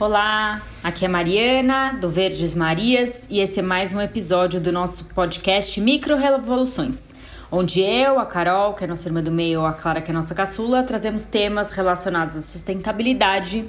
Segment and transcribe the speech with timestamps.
[0.00, 5.04] Olá, aqui é Mariana, do Verdes Marias, e esse é mais um episódio do nosso
[5.04, 7.12] podcast Micro Revoluções,
[7.52, 10.34] onde eu, a Carol, que é nossa irmã do meio, a Clara, que é nossa
[10.34, 13.66] caçula, trazemos temas relacionados à sustentabilidade,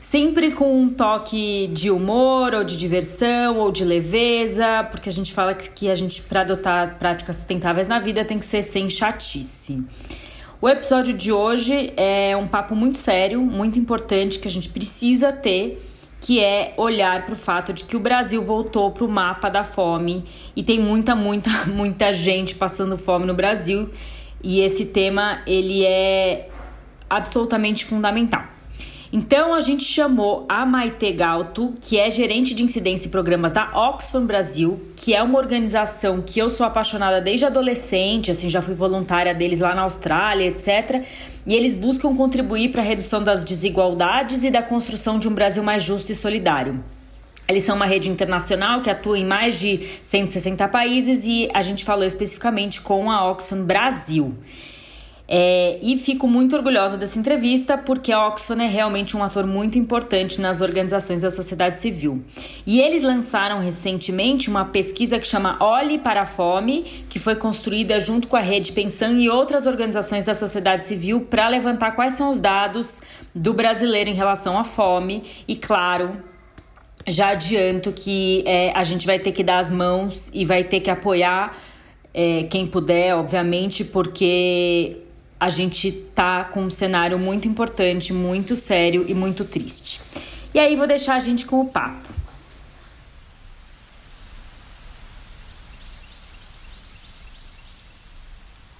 [0.00, 5.30] sempre com um toque de humor, ou de diversão, ou de leveza, porque a gente
[5.34, 9.84] fala que a gente, para adotar práticas sustentáveis na vida, tem que ser sem chatice.
[10.58, 15.30] O episódio de hoje é um papo muito sério, muito importante que a gente precisa
[15.30, 15.86] ter,
[16.18, 19.62] que é olhar para o fato de que o Brasil voltou para o mapa da
[19.62, 20.24] fome
[20.56, 23.90] e tem muita, muita, muita gente passando fome no Brasil.
[24.42, 26.48] E esse tema ele é
[27.10, 28.55] absolutamente fundamental.
[29.12, 33.70] Então a gente chamou a Maite Galto, que é gerente de incidência e programas da
[33.72, 38.74] Oxfam Brasil, que é uma organização que eu sou apaixonada desde adolescente, assim, já fui
[38.74, 41.04] voluntária deles lá na Austrália, etc.
[41.46, 45.62] E eles buscam contribuir para a redução das desigualdades e da construção de um Brasil
[45.62, 46.82] mais justo e solidário.
[47.48, 51.84] Eles são uma rede internacional que atua em mais de 160 países e a gente
[51.84, 54.34] falou especificamente com a Oxfam Brasil.
[55.28, 59.76] É, e fico muito orgulhosa dessa entrevista porque a Oxfam é realmente um ator muito
[59.76, 62.22] importante nas organizações da sociedade civil.
[62.64, 67.98] E eles lançaram recentemente uma pesquisa que chama Olhe para a Fome, que foi construída
[67.98, 72.30] junto com a Rede Pensão e outras organizações da sociedade civil para levantar quais são
[72.30, 73.02] os dados
[73.34, 75.24] do brasileiro em relação à fome.
[75.48, 76.22] E claro,
[77.04, 80.80] já adianto que é, a gente vai ter que dar as mãos e vai ter
[80.80, 81.56] que apoiar
[82.14, 85.05] é, quem puder, obviamente, porque
[85.38, 90.00] a gente tá com um cenário muito importante, muito sério e muito triste.
[90.54, 92.06] E aí vou deixar a gente com o papo.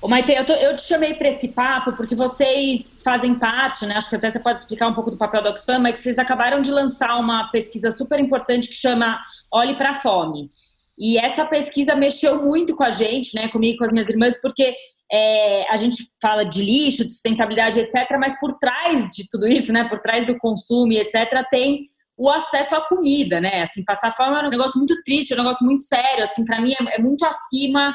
[0.00, 3.96] Ô Maite, eu, tô, eu te chamei para esse papo porque vocês fazem parte, né?
[3.96, 6.60] Acho que até você pode explicar um pouco do papel da Oxfam, mas vocês acabaram
[6.62, 9.18] de lançar uma pesquisa super importante que chama
[9.50, 10.50] Olhe para a Fome.
[10.96, 13.48] E essa pesquisa mexeu muito com a gente, né?
[13.48, 14.74] Comigo e com as minhas irmãs, porque
[15.10, 19.72] é, a gente fala de lixo, de sustentabilidade, etc., mas por trás de tudo isso,
[19.72, 23.62] né, por trás do consumo, etc., tem o acesso à comida, né?
[23.62, 26.60] Assim, passar fome é um negócio muito triste, é um negócio muito sério, assim, para
[26.60, 27.92] mim é, é, muito acima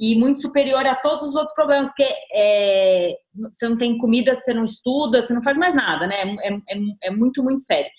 [0.00, 3.14] e muito superior a todos os outros problemas, porque é,
[3.52, 6.22] você não tem comida, você não estuda, você não faz mais nada, né?
[6.40, 7.90] É, é, é muito, muito sério.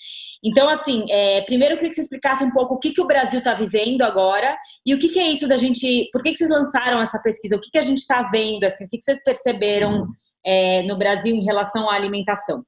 [0.44, 3.06] Então, assim, é, primeiro eu queria que você explicasse um pouco o que, que o
[3.06, 6.10] Brasil está vivendo agora e o que, que, é isso da gente.
[6.12, 7.54] Por que, que vocês lançaram essa pesquisa?
[7.54, 8.64] O que, que a gente está vendo?
[8.64, 10.08] Assim, o que, que vocês perceberam
[10.44, 12.64] é, no Brasil em relação à alimentação?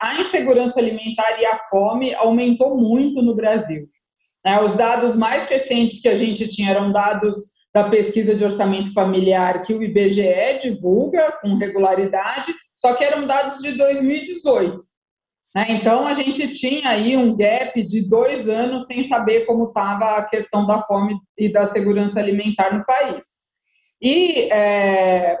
[0.00, 3.82] A insegurança alimentar e a fome aumentou muito no Brasil.
[4.44, 8.92] É, os dados mais recentes que a gente tinha eram dados da pesquisa de orçamento
[8.92, 14.86] familiar que o IBGE divulga com regularidade, só que eram dados de 2018.
[15.54, 15.66] Né?
[15.70, 20.28] Então, a gente tinha aí um gap de dois anos sem saber como estava a
[20.28, 23.22] questão da fome e da segurança alimentar no país.
[24.00, 25.38] E é,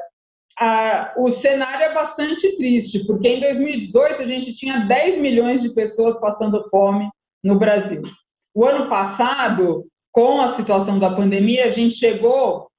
[0.58, 5.74] a, o cenário é bastante triste, porque em 2018 a gente tinha 10 milhões de
[5.74, 7.10] pessoas passando fome
[7.44, 8.02] no Brasil.
[8.54, 9.86] O ano passado,
[10.16, 12.70] com a situação da pandemia, a gente chegou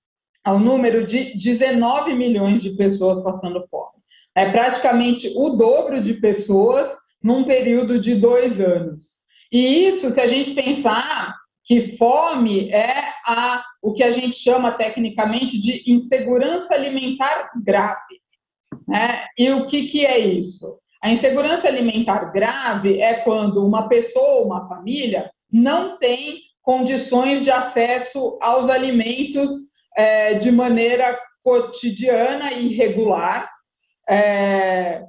[0.44, 4.02] ao número de 19 milhões de pessoas passando fome.
[4.36, 9.20] É praticamente o dobro de pessoas num período de dois anos.
[9.52, 14.72] E isso, se a gente pensar que fome é a, o que a gente chama
[14.72, 18.20] tecnicamente de insegurança alimentar grave.
[18.88, 19.24] Né?
[19.38, 20.80] E o que, que é isso?
[21.04, 28.38] A insegurança alimentar grave é quando uma pessoa, uma família, não tem condições de acesso
[28.42, 29.52] aos alimentos
[29.98, 33.50] é, de maneira cotidiana e regular.
[34.10, 35.02] É,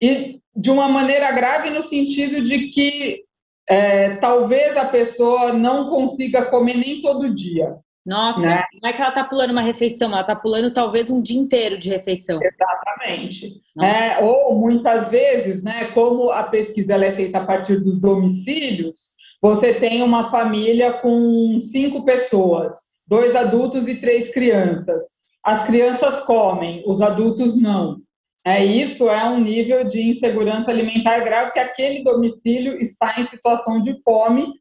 [0.00, 3.22] e de uma maneira grave no sentido de que
[3.66, 7.74] é, talvez a pessoa não consiga comer nem todo dia.
[8.04, 8.62] Nossa, né?
[8.82, 11.78] não é que ela está pulando uma refeição, ela está pulando talvez um dia inteiro
[11.78, 12.38] de refeição.
[12.42, 13.62] Exatamente.
[13.82, 19.15] É, ou muitas vezes, né, como a pesquisa é feita a partir dos domicílios,
[19.46, 22.74] você tem uma família com cinco pessoas,
[23.06, 25.00] dois adultos e três crianças.
[25.44, 27.98] As crianças comem, os adultos não.
[28.44, 33.80] É, isso é um nível de insegurança alimentar grave que aquele domicílio está em situação
[33.80, 34.52] de fome,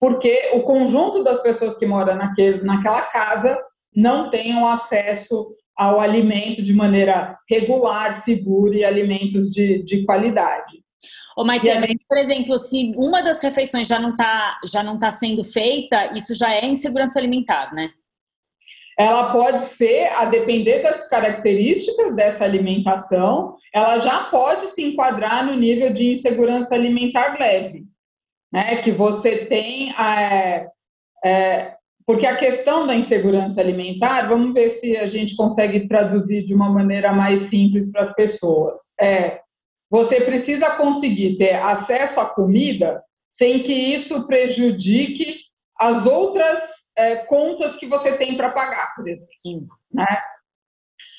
[0.00, 3.58] porque o conjunto das pessoas que moram naquele, naquela casa
[3.94, 10.80] não tenham acesso ao alimento de maneira regular, segura e alimentos de, de qualidade.
[11.40, 12.04] Ô, Maite, gente...
[12.06, 16.34] por exemplo, se uma das refeições já não está já não tá sendo feita, isso
[16.34, 17.90] já é insegurança alimentar, né?
[18.98, 25.56] ela pode ser, a depender das características dessa alimentação, ela já pode se enquadrar no
[25.56, 27.86] nível de insegurança alimentar leve.
[28.52, 30.66] né, que você tem é,
[31.24, 36.52] é, porque a questão da insegurança alimentar, vamos ver se a gente consegue traduzir de
[36.52, 38.82] uma maneira mais simples para as pessoas.
[39.00, 39.40] É,
[39.90, 45.40] você precisa conseguir ter acesso à comida sem que isso prejudique
[45.76, 46.60] as outras
[46.96, 49.76] é, contas que você tem para pagar, por exemplo.
[49.92, 50.06] Né?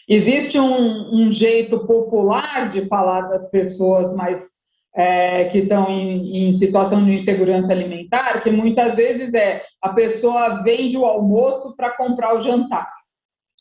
[0.07, 4.61] Existe um, um, jeito popular de falar das pessoas mais
[4.95, 10.63] é, que estão em, em, situação de insegurança alimentar, que muitas vezes é a pessoa
[10.63, 12.91] vende o almoço para comprar o jantar.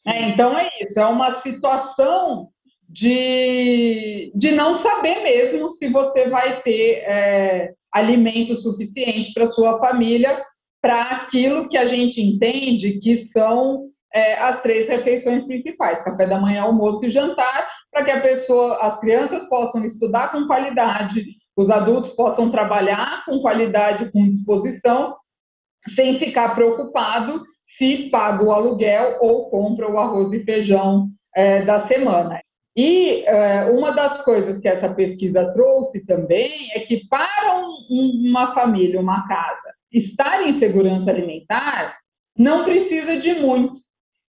[0.07, 2.49] É, então é isso, é uma situação
[2.91, 10.45] de, de não saber mesmo se você vai ter é, alimento suficiente para sua família
[10.83, 16.41] para aquilo que a gente entende que são é, as três refeições principais: café da
[16.41, 21.25] manhã, almoço e jantar, para que a pessoa, as crianças possam estudar com qualidade,
[21.57, 25.17] os adultos possam trabalhar com qualidade, com disposição,
[25.87, 31.79] sem ficar preocupado se paga o aluguel ou compra o arroz e feijão é, da
[31.79, 32.41] semana.
[32.77, 38.55] E é, uma das coisas que essa pesquisa trouxe também é que para um, uma
[38.55, 41.99] família, uma casa, estar em segurança alimentar,
[42.37, 43.81] não precisa de muito.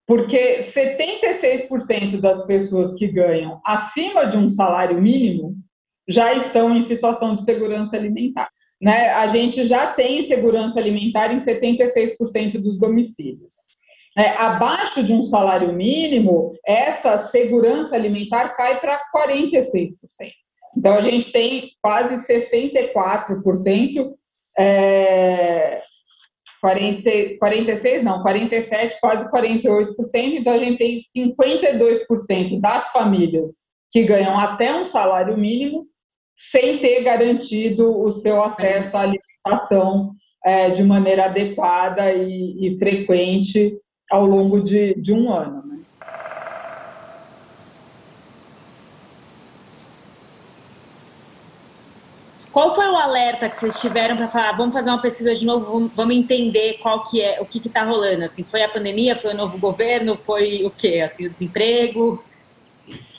[0.07, 5.57] Porque 76% das pessoas que ganham acima de um salário mínimo
[6.09, 8.49] já estão em situação de segurança alimentar.
[8.81, 9.09] Né?
[9.11, 13.76] A gente já tem segurança alimentar em 76% dos domicílios.
[14.19, 19.91] É, abaixo de um salário mínimo, essa segurança alimentar cai para 46%.
[20.75, 24.15] Então, a gente tem quase 64%
[24.59, 25.83] é,
[26.63, 29.95] 40, 46, não, 47, quase 48%.
[30.15, 35.87] Então, a gente tem 52% das famílias que ganham até um salário mínimo
[36.35, 40.13] sem ter garantido o seu acesso à alimentação
[40.45, 43.79] é, de maneira adequada e, e frequente
[44.11, 45.63] ao longo de, de um ano.
[45.67, 45.77] Né?
[52.57, 55.91] Qual foi o alerta que vocês tiveram para falar, vamos fazer uma pesquisa de novo,
[55.95, 58.25] vamos, entender qual que é, o que está rolando?
[58.25, 61.01] Assim, foi a pandemia, foi o novo governo, foi o quê?
[61.01, 62.25] Assim, o desemprego?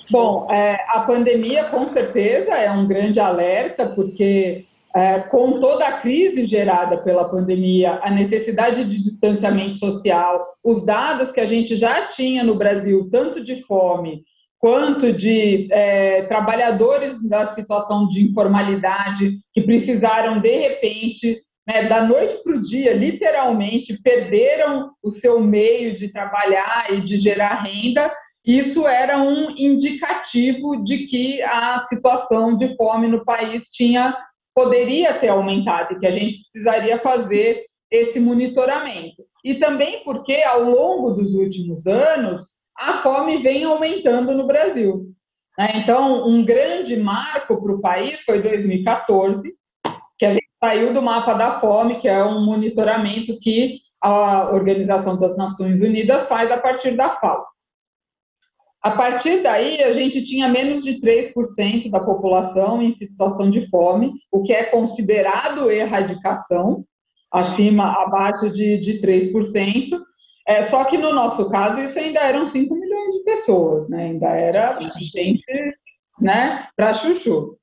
[0.10, 4.66] Bom, é, a pandemia com certeza é um grande alerta, porque
[4.98, 11.30] é, com toda a crise gerada pela pandemia, a necessidade de distanciamento social, os dados
[11.30, 14.24] que a gente já tinha no Brasil, tanto de fome
[14.58, 22.36] quanto de é, trabalhadores da situação de informalidade que precisaram, de repente, né, da noite
[22.44, 28.12] para o dia, literalmente, perderam o seu meio de trabalhar e de gerar renda.
[28.44, 34.18] Isso era um indicativo de que a situação de fome no país tinha
[34.57, 39.24] poderia ter aumentado e que a gente precisaria fazer esse monitoramento.
[39.45, 45.12] E também porque, ao longo dos últimos anos, a fome vem aumentando no Brasil.
[45.59, 45.74] Né?
[45.75, 49.54] Então, um grande marco para o país foi 2014,
[50.18, 55.19] que a gente saiu do mapa da fome, que é um monitoramento que a Organização
[55.19, 57.45] das Nações Unidas faz a partir da FAO.
[58.81, 64.14] A partir daí, a gente tinha menos de 3% da população em situação de fome,
[64.31, 66.86] o que é considerado erradicação,
[67.31, 70.00] acima, abaixo de, de 3%,
[70.48, 74.06] é, só que no nosso caso, isso ainda eram 5 milhões de pessoas, né?
[74.06, 75.44] Ainda era gente
[76.22, 77.57] né, para chuchu.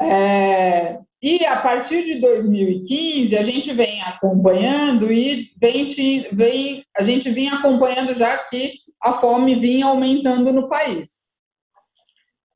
[0.00, 5.88] É, e a partir de 2015, a gente vem acompanhando e vem,
[6.30, 8.74] vem, a gente vinha acompanhando já que
[9.06, 11.26] a fome vinha aumentando no país.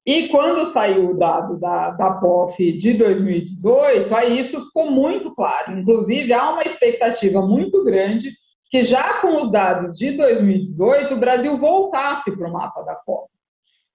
[0.04, 5.78] E quando saiu o dado da, da POF de 2018, aí isso ficou muito claro.
[5.78, 8.32] Inclusive, há uma expectativa muito grande
[8.70, 13.28] que já com os dados de 2018 o Brasil voltasse para o mapa da fome.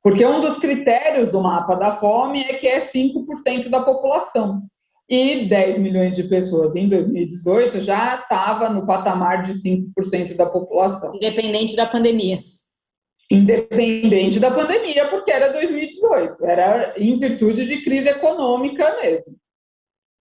[0.04, 4.62] Porque um dos critérios do mapa da fome é que é 5% da população.
[5.08, 11.16] E 10 milhões de pessoas em 2018 já estava no patamar de 5% da população.
[11.16, 12.40] Independente da pandemia.
[13.30, 19.36] Independente da pandemia, porque era 2018, era em virtude de crise econômica mesmo.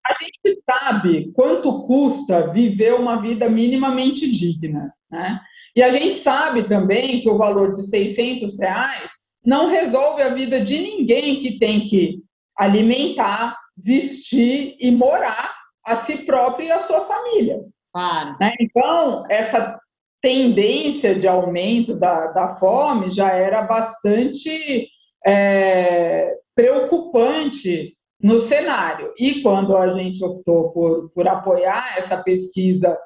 [0.07, 5.41] A gente sabe quanto custa viver uma vida minimamente digna, né?
[5.75, 9.11] E a gente sabe também que o valor de 600 reais
[9.45, 12.23] não resolve a vida de ninguém que tem que
[12.57, 15.53] alimentar, vestir e morar
[15.85, 17.61] a si próprio e a sua família.
[17.93, 18.37] Claro.
[18.41, 18.55] Né?
[18.61, 19.79] Então, essa
[20.21, 24.89] tendência de aumento da, da fome já era bastante
[25.27, 29.13] é, preocupante no cenário.
[29.19, 32.97] E quando a gente optou por, por apoiar essa pesquisa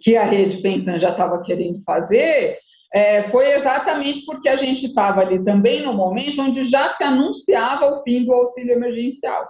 [0.00, 2.56] que a Rede Pensan já estava querendo fazer,
[2.94, 7.86] é, foi exatamente porque a gente estava ali também no momento onde já se anunciava
[7.86, 9.46] o fim do auxílio emergencial.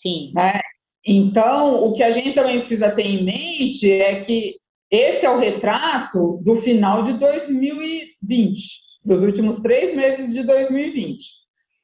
[0.00, 0.32] Sim.
[0.34, 0.58] Né?
[1.06, 4.56] Então, o que a gente também precisa ter em mente é que
[4.90, 8.60] esse é o retrato do final de 2020,
[9.04, 11.22] dos últimos três meses de 2020.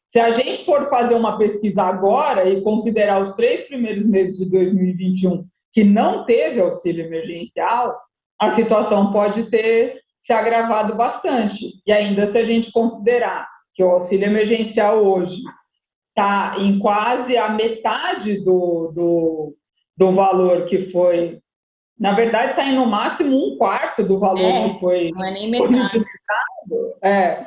[0.08, 4.50] Se a gente for fazer uma pesquisa agora e considerar os três primeiros meses de
[4.50, 7.94] 2021 que não teve auxílio emergencial,
[8.38, 11.82] a situação pode ter se agravado bastante.
[11.87, 15.42] E ainda se a gente considerar que o auxílio emergencial hoje
[16.16, 19.56] está em quase a metade do, do,
[19.94, 21.40] do valor que foi.
[21.99, 25.11] Na verdade, está em no máximo um quarto do valor é, que foi.
[25.14, 26.04] Não é nem metade.
[27.02, 27.46] É.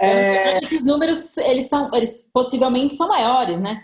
[0.00, 0.58] é.
[0.64, 3.78] Esses números, eles são, eles possivelmente são maiores, né?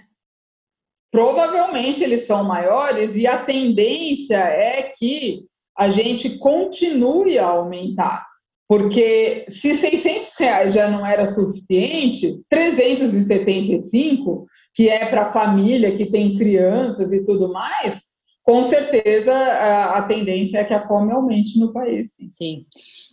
[1.12, 8.26] Provavelmente eles são maiores e a tendência é que a gente continue a aumentar.
[8.66, 16.36] Porque se 600 reais já não era suficiente, 375, que é para família que tem
[16.36, 21.72] crianças e tudo mais, com certeza a, a, tendência é que a fome aumente no
[21.72, 22.14] país.
[22.14, 22.30] Sim.
[22.32, 22.66] sim.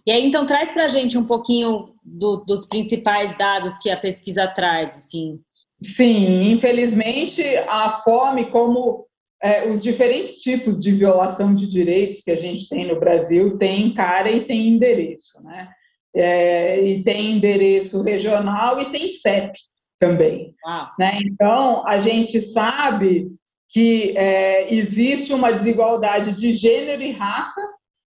[0.05, 3.97] E aí, então, traz para a gente um pouquinho do, dos principais dados que a
[3.97, 5.39] pesquisa traz, assim.
[5.81, 9.05] Sim, infelizmente, a fome, como
[9.41, 13.93] é, os diferentes tipos de violação de direitos que a gente tem no Brasil tem
[13.93, 15.69] cara e tem endereço, né?
[16.13, 19.57] É, e tem endereço regional e tem CEP
[19.97, 20.53] também.
[20.65, 20.91] Ah.
[20.99, 21.19] Né?
[21.23, 23.31] Então, a gente sabe
[23.69, 27.61] que é, existe uma desigualdade de gênero e raça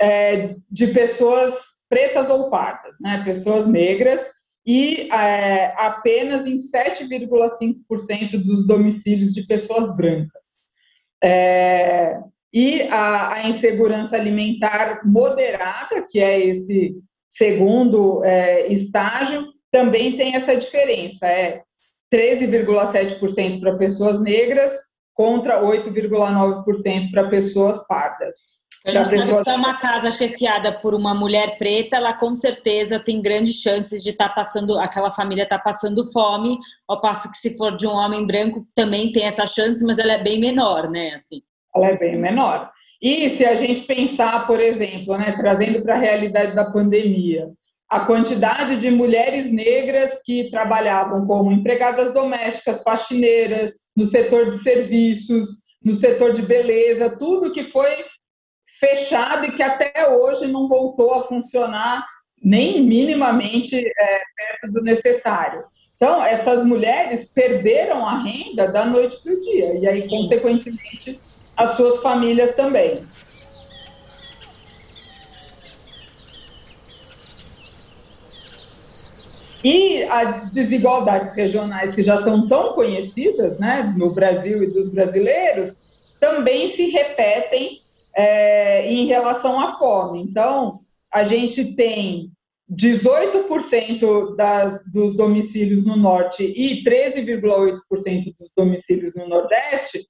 [0.00, 1.54] é, de pessoas
[1.88, 4.20] pretas ou pardas, né, pessoas negras,
[4.64, 10.60] e é, apenas em 7,5% dos domicílios de pessoas brancas.
[11.20, 12.16] É,
[12.52, 16.94] e a, a, insegurança alimentar moderada, que é esse
[17.28, 21.62] segundo é, estágio, também tem essa diferença, é
[22.14, 24.72] 13,7% para pessoas negras
[25.20, 28.36] contra 8,9% para pessoas pardas.
[28.86, 29.44] A gente sabe pessoas...
[29.44, 34.02] que é uma casa chefiada por uma mulher preta, ela com certeza tem grandes chances
[34.02, 36.58] de estar tá passando, aquela família está passando fome,
[36.88, 40.14] ao passo que se for de um homem branco também tem essa chance, mas ela
[40.14, 41.16] é bem menor, né?
[41.16, 41.42] Assim.
[41.76, 42.70] Ela é bem menor.
[43.02, 47.50] E se a gente pensar, por exemplo, né, trazendo para a realidade da pandemia,
[47.90, 55.58] a quantidade de mulheres negras que trabalhavam como empregadas domésticas, faxineiras, no setor de serviços,
[55.84, 58.02] no setor de beleza, tudo que foi
[58.78, 62.06] fechado e que até hoje não voltou a funcionar
[62.42, 65.64] nem minimamente é, perto do necessário.
[65.96, 71.20] Então, essas mulheres perderam a renda da noite para o dia, e aí, consequentemente,
[71.54, 73.04] as suas famílias também.
[79.62, 85.76] E as desigualdades regionais que já são tão conhecidas né, no Brasil e dos brasileiros
[86.18, 87.82] também se repetem
[88.14, 90.22] é, em relação à fome.
[90.22, 90.80] Então,
[91.12, 92.30] a gente tem
[92.70, 97.80] 18% das, dos domicílios no norte e 13,8%
[98.38, 100.06] dos domicílios no nordeste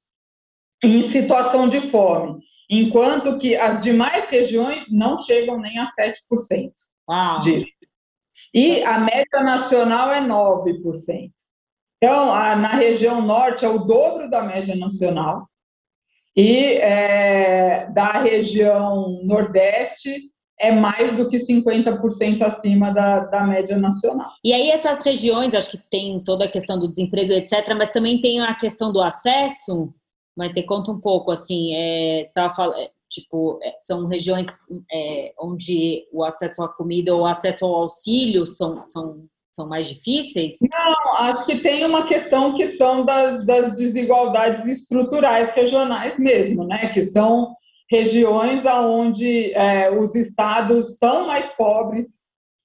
[0.82, 2.38] em situação de fome,
[2.68, 6.70] enquanto que as demais regiões não chegam nem a 7%
[7.08, 7.40] Uau.
[7.40, 7.66] disso.
[8.52, 11.30] E a média nacional é 9%.
[12.02, 15.46] Então, a, na região norte é o dobro da média nacional,
[16.36, 24.30] e é, da região nordeste é mais do que 50% acima da, da média nacional.
[24.44, 28.20] E aí essas regiões, acho que tem toda a questão do desemprego, etc., mas também
[28.20, 29.92] tem a questão do acesso,
[30.36, 34.46] mas te conta um pouco, assim, é, você estava falando, é, tipo, é, são regiões
[34.92, 39.88] é, onde o acesso à comida ou o acesso ao auxílio são, são são mais
[39.88, 40.56] difíceis?
[40.62, 46.88] Não, acho que tem uma questão que são das, das desigualdades estruturais regionais mesmo, né?
[46.88, 47.52] Que são
[47.90, 52.20] regiões onde é, os estados são mais pobres,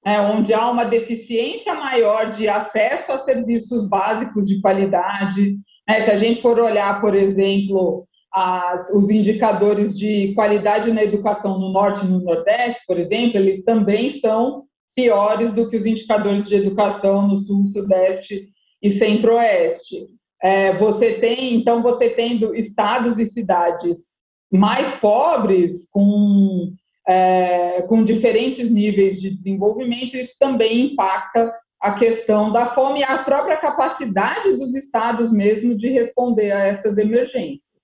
[0.05, 5.55] é, onde há uma deficiência maior de acesso a serviços básicos de qualidade.
[5.89, 11.57] É, se a gente for olhar, por exemplo, as, os indicadores de qualidade na educação
[11.57, 16.45] no Norte e no Nordeste, por exemplo, eles também são piores do que os indicadores
[16.49, 18.49] de educação no Sul, Sudeste
[18.83, 20.07] e Centro-Oeste.
[20.43, 24.15] É, você tem, então, você tendo estados e cidades
[24.51, 26.73] mais pobres, com,
[27.07, 33.19] é, com diferentes níveis de desenvolvimento, isso também impacta a questão da fome e a
[33.19, 37.74] própria capacidade dos estados mesmo de responder a essas emergências.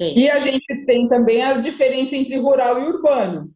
[0.00, 0.14] Sim.
[0.16, 3.50] E a gente tem também a diferença entre rural e urbano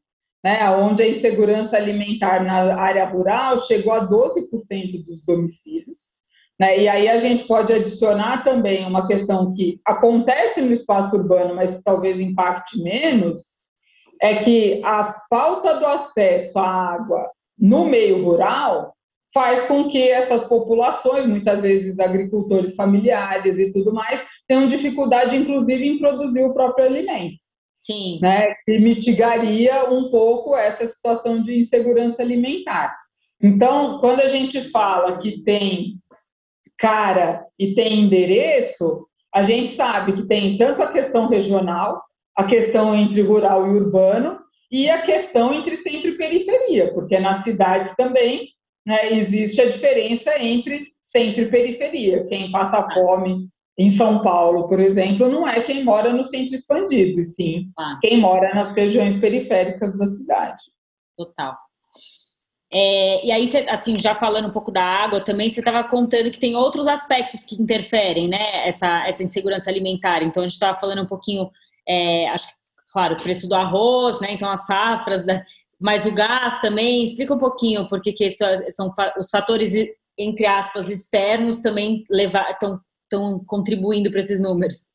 [0.45, 6.13] né, onde a insegurança alimentar na área rural chegou a 12% dos domicílios.
[6.61, 11.54] Né, e aí a gente pode adicionar também uma questão que acontece no espaço urbano,
[11.54, 13.65] mas talvez impacte menos,
[14.21, 17.28] é que a falta do acesso à água
[17.59, 18.94] no meio rural
[19.34, 25.84] faz com que essas populações, muitas vezes agricultores familiares e tudo mais, tenham dificuldade, inclusive,
[25.84, 27.34] em produzir o próprio alimento.
[27.76, 28.18] Sim.
[28.23, 32.97] Né, que mitigaria um pouco essa situação de insegurança alimentar.
[33.42, 35.99] Então, quando a gente fala que tem
[36.78, 42.02] cara e tem endereço, a gente sabe que tem tanto a questão regional,
[42.36, 44.38] a questão entre rural e urbano,
[44.70, 48.49] e a questão entre centro e periferia, porque nas cidades também
[48.86, 52.26] né, existe a diferença entre centro e periferia.
[52.26, 57.20] Quem passa fome em São Paulo, por exemplo, não é quem mora no centro expandido,
[57.20, 57.70] e sim
[58.00, 60.62] quem mora nas regiões periféricas da cidade.
[61.16, 61.56] Total.
[62.73, 66.40] É, e aí, assim, já falando um pouco da água também, você estava contando que
[66.40, 70.23] tem outros aspectos que interferem, né, essa, essa insegurança alimentar.
[70.25, 71.49] Então, a gente estava falando um pouquinho,
[71.88, 72.54] é, acho que,
[72.92, 75.44] claro, o preço do arroz, né, então as safras, da,
[75.84, 77.04] mas o gás também.
[77.04, 78.49] Explica um pouquinho porque que são,
[79.18, 79.75] os fatores,
[80.18, 84.86] entre aspas, externos também estão estão contribuindo para esses números?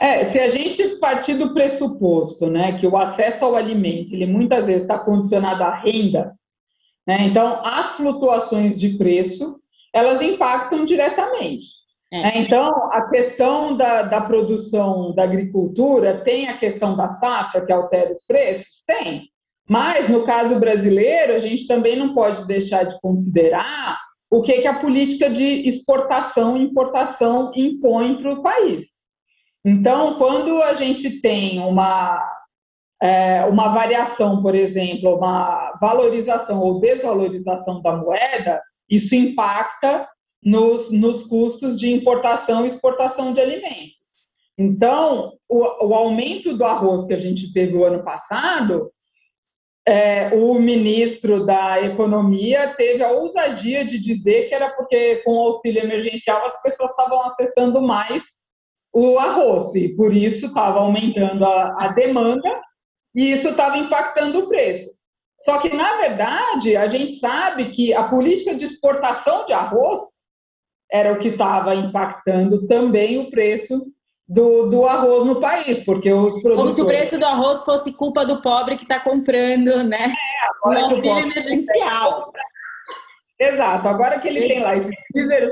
[0.00, 4.66] É, se a gente partir do pressuposto, né, que o acesso ao alimento, ele muitas
[4.66, 6.34] vezes está condicionado à renda,
[7.06, 9.60] né, então as flutuações de preço,
[9.94, 11.68] elas impactam diretamente.
[12.12, 12.22] É.
[12.22, 17.72] Né, então, a questão da, da produção da agricultura tem a questão da safra que
[17.72, 18.82] altera os preços?
[18.84, 19.30] Tem.
[19.68, 23.98] Mas, no caso brasileiro, a gente também não pode deixar de considerar
[24.30, 28.98] o que, que a política de exportação e importação impõe para o país.
[29.64, 32.26] Então, quando a gente tem uma,
[33.02, 40.08] é, uma variação, por exemplo, uma valorização ou desvalorização da moeda, isso impacta
[40.42, 43.98] nos, nos custos de importação e exportação de alimentos.
[44.56, 48.90] Então, o, o aumento do arroz que a gente teve o ano passado
[49.88, 55.40] é, o ministro da Economia teve a ousadia de dizer que era porque, com o
[55.46, 58.24] auxílio emergencial, as pessoas estavam acessando mais
[58.92, 62.60] o arroz, e por isso estava aumentando a, a demanda
[63.14, 64.90] e isso estava impactando o preço.
[65.40, 70.00] Só que, na verdade, a gente sabe que a política de exportação de arroz
[70.92, 73.90] era o que estava impactando também o preço
[74.28, 76.56] do, do arroz no país, porque os produtores...
[76.56, 80.04] Como se o preço do arroz fosse culpa do pobre que está comprando, né?
[80.04, 82.32] É, o auxílio emergencial.
[83.40, 84.90] Exato, agora que ele tem lá esses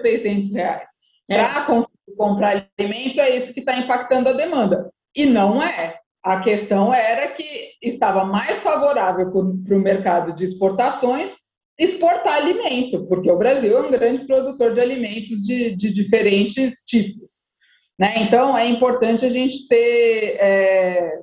[0.03, 0.89] 600 reais
[1.31, 1.37] é.
[1.37, 4.91] para conseguir comprar alimento, é isso que está impactando a demanda.
[5.15, 5.99] E não é.
[6.23, 11.47] A questão era que estava mais favorável para o mercado de exportações
[11.79, 17.46] exportar alimento, porque o Brasil é um grande produtor de alimentos de, de diferentes tipos.
[17.99, 18.23] Né?
[18.23, 21.21] Então, é importante a gente ter, é,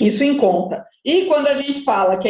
[0.00, 0.84] Isso em conta.
[1.04, 2.28] E quando a gente fala que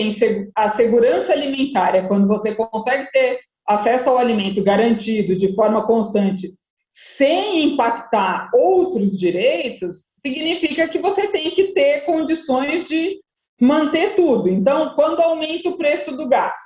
[0.55, 6.55] a segurança alimentar é quando você consegue ter acesso ao alimento garantido de forma constante,
[6.91, 13.21] sem impactar outros direitos, significa que você tem que ter condições de
[13.61, 14.49] manter tudo.
[14.49, 16.59] Então, quando aumenta o preço do gás,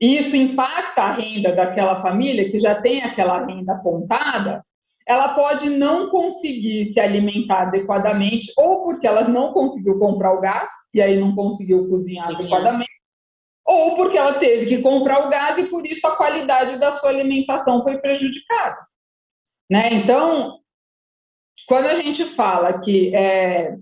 [0.00, 4.64] isso impacta a renda daquela família que já tem aquela renda apontada,
[5.08, 10.70] ela pode não conseguir se alimentar adequadamente, ou porque ela não conseguiu comprar o gás,
[10.92, 12.90] e aí não conseguiu cozinhar adequadamente,
[13.66, 17.08] ou porque ela teve que comprar o gás e por isso a qualidade da sua
[17.08, 18.76] alimentação foi prejudicada.
[19.70, 19.94] Né?
[19.94, 20.58] Então,
[21.66, 23.76] quando a gente fala que é,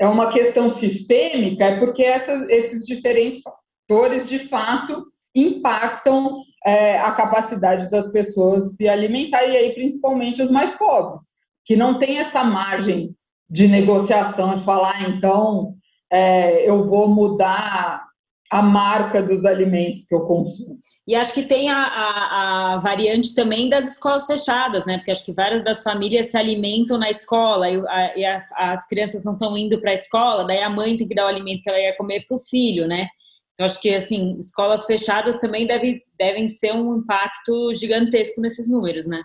[0.00, 7.12] é uma questão sistêmica, é porque essas, esses diferentes fatores, de fato, impactam é, a
[7.12, 11.28] capacidade das pessoas se alimentar, e aí principalmente os mais pobres,
[11.64, 13.14] que não tem essa margem
[13.48, 15.74] de negociação, de falar, ah, então
[16.12, 18.04] é, eu vou mudar
[18.50, 20.78] a marca dos alimentos que eu consumo.
[21.06, 24.98] E acho que tem a, a, a, variante também das escolas fechadas, né?
[24.98, 29.24] Porque acho que várias das famílias se alimentam na escola e, a, e as crianças
[29.24, 31.68] não estão indo para a escola, daí a mãe tem que dar o alimento que
[31.68, 33.08] ela ia comer para o filho, né?
[33.56, 39.06] Então, acho que, assim, escolas fechadas também deve, devem ser um impacto gigantesco nesses números,
[39.06, 39.22] né?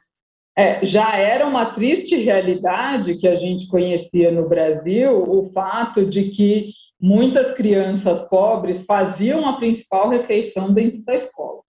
[0.58, 6.30] É, já era uma triste realidade que a gente conhecia no Brasil o fato de
[6.30, 11.62] que muitas crianças pobres faziam a principal refeição dentro da escola.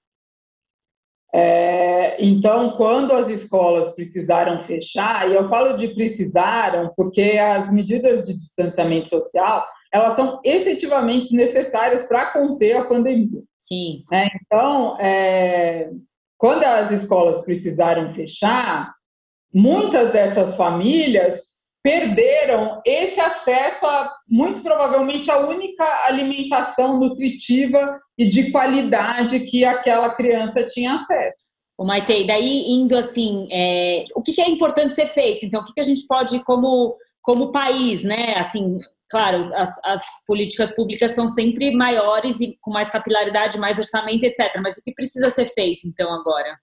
[1.35, 8.25] É, então, quando as escolas precisaram fechar, e eu falo de precisaram porque as medidas
[8.25, 13.43] de distanciamento social elas são efetivamente necessárias para conter a pandemia.
[13.59, 14.03] Sim.
[14.11, 15.91] É, então, é,
[16.39, 18.93] quando as escolas precisaram fechar,
[19.53, 21.53] muitas dessas famílias
[21.83, 30.15] perderam esse acesso a, muito provavelmente, a única alimentação nutritiva e de qualidade que aquela
[30.15, 31.43] criança tinha acesso.
[31.77, 35.45] O Maite, daí indo assim, é, o que, que, é importante ser feito?
[35.45, 38.79] Então, o que, que a gente pode, como, como país, né, assim,
[39.13, 44.51] claro, as, as, políticas públicas são sempre maiores e com mais capilaridade, mais orçamento, etc.
[44.63, 46.59] Mas o que precisa ser feito, então, agora?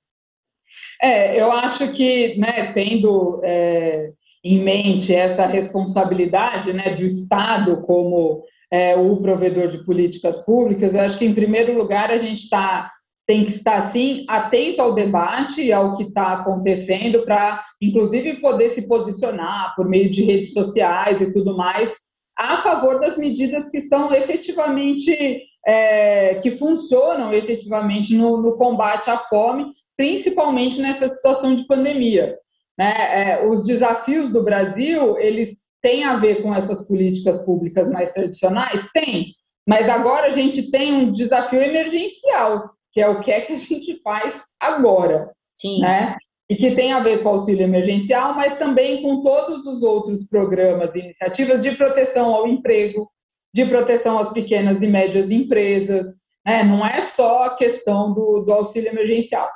[0.99, 4.09] É, eu acho que, né, tendo é,
[4.43, 11.01] em mente essa responsabilidade né, do Estado como é, o provedor de políticas públicas, eu
[11.01, 12.91] acho que, em primeiro lugar, a gente está
[13.29, 18.69] tem que estar, sim, atento ao debate e ao que está acontecendo, para, inclusive, poder
[18.69, 21.93] se posicionar por meio de redes sociais e tudo mais,
[22.39, 29.17] a favor das medidas que são efetivamente, é, que funcionam efetivamente no, no, combate à
[29.17, 32.37] fome, principalmente nessa situação de pandemia.
[32.77, 32.93] Né?
[33.31, 38.89] É, os desafios do Brasil, eles têm a ver com essas políticas públicas mais tradicionais?
[38.93, 39.33] Tem,
[39.67, 43.59] mas agora a gente tem um desafio emergencial, que é o que é que a
[43.59, 45.29] gente faz agora.
[45.57, 45.81] Sim.
[45.81, 46.15] Né?
[46.49, 50.27] E que tem a ver com o auxílio emergencial, mas também com todos os outros
[50.27, 53.09] programas e iniciativas de proteção ao emprego,
[53.53, 56.07] de proteção às pequenas e médias empresas.
[56.45, 56.63] Né?
[56.63, 59.47] Não é só a questão do, do auxílio emergencial.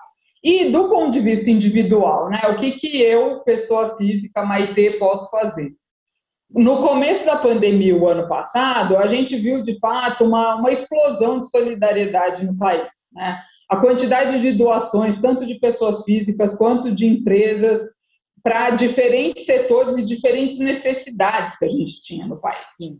[0.44, 2.42] E do ponto de vista individual, né?
[2.50, 5.72] o que, que eu, pessoa física, Maite, posso fazer?
[6.52, 11.42] No começo da pandemia, o ano passado, a gente viu, de fato, uma, uma explosão
[11.42, 12.88] de solidariedade no país.
[13.12, 13.40] Né?
[13.70, 17.82] A quantidade de doações, tanto de pessoas físicas quanto de empresas,
[18.44, 22.66] para diferentes setores e diferentes necessidades que a gente tinha no país.
[22.76, 23.00] Sim.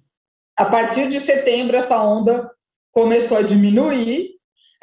[0.58, 2.50] A partir de setembro, essa onda
[2.94, 4.30] começou a diminuir,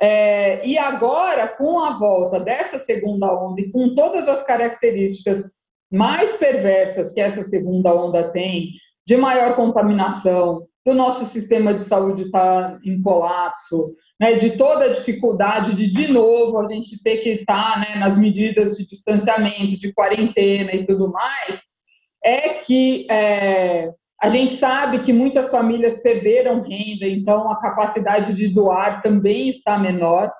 [0.00, 5.50] é, e agora, com a volta dessa segunda onda e com todas as características
[5.90, 8.70] mais perversas que essa segunda onda tem,
[9.06, 14.86] de maior contaminação, do nosso sistema de saúde estar tá em colapso, né, de toda
[14.86, 18.86] a dificuldade de, de novo, a gente ter que estar tá, né, nas medidas de
[18.86, 21.62] distanciamento, de quarentena e tudo mais,
[22.24, 23.90] é que é,
[24.20, 29.78] a gente sabe que muitas famílias perderam renda, então a capacidade de doar também está
[29.78, 30.30] menor,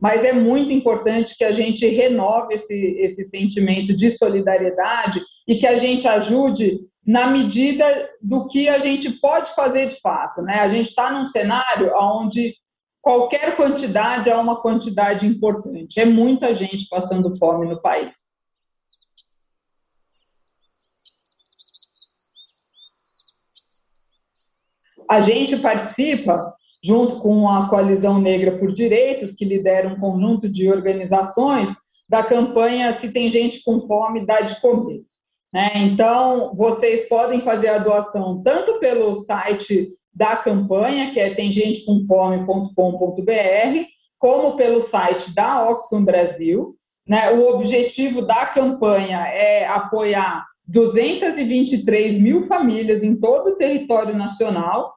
[0.00, 5.66] mas é muito importante que a gente renove esse, esse sentimento de solidariedade e que
[5.66, 7.84] a gente ajude na medida
[8.20, 10.42] do que a gente pode fazer de fato.
[10.42, 10.60] Né?
[10.60, 12.54] A gente está num cenário onde
[13.00, 15.98] qualquer quantidade é uma quantidade importante.
[15.98, 18.12] É muita gente passando fome no país.
[25.10, 26.52] A gente participa,
[26.84, 31.68] junto com a Coalizão Negra por Direitos, que lidera um conjunto de organizações,
[32.08, 35.02] da campanha Se Tem Gente com Fome, Dá de Comer.
[35.52, 35.72] Né?
[35.76, 43.84] Então, vocês podem fazer a doação tanto pelo site da campanha, que é temgentecomfome.com.br,
[44.18, 46.76] como pelo site da Oxfam Brasil.
[47.06, 47.32] Né?
[47.32, 54.94] O objetivo da campanha é apoiar 223 mil famílias em todo o território nacional.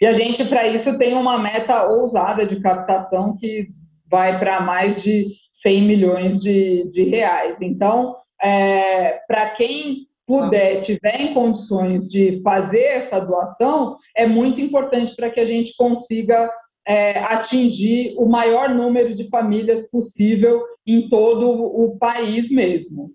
[0.00, 3.66] E a gente, para isso, tem uma meta ousada de captação que
[4.08, 7.60] vai para mais de 100 milhões de, de reais.
[7.60, 15.14] Então, é, para quem puder, tiver em condições de fazer essa doação, é muito importante
[15.14, 16.50] para que a gente consiga
[16.86, 23.12] é, atingir o maior número de famílias possível em todo o país mesmo.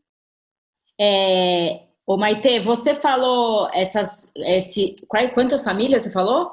[0.99, 6.51] É, ô Maite, você falou essas, esse, quantas famílias você falou?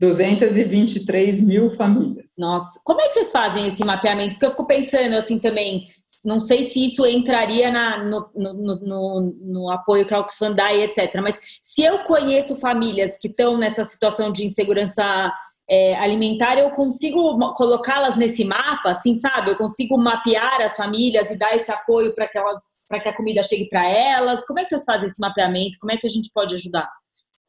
[0.00, 2.32] 223 mil famílias.
[2.36, 4.30] Nossa, como é que vocês fazem esse mapeamento?
[4.30, 5.86] Porque eu fico pensando assim também,
[6.24, 10.72] não sei se isso entraria na, no, no, no, no, apoio que a Oxfam dá
[10.72, 11.20] e etc.
[11.22, 15.32] Mas se eu conheço famílias que estão nessa situação de insegurança
[15.68, 19.50] é, alimentar, eu consigo colocá-las nesse mapa, assim, sabe?
[19.50, 22.60] Eu consigo mapear as famílias e dar esse apoio para que, elas,
[23.02, 24.46] que a comida chegue para elas.
[24.46, 25.78] Como é que vocês fazem esse mapeamento?
[25.80, 26.88] Como é que a gente pode ajudar?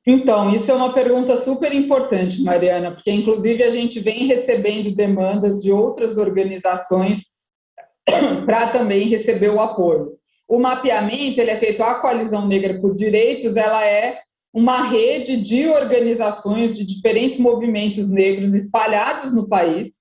[0.07, 5.61] Então, isso é uma pergunta super importante, Mariana, porque inclusive a gente vem recebendo demandas
[5.63, 7.34] de outras organizações
[8.45, 10.13] para também receber o apoio.
[10.47, 14.19] O mapeamento ele é feito a Coalizão Negra por Direitos, ela é
[14.53, 19.95] uma rede de organizações de diferentes movimentos negros espalhados no país.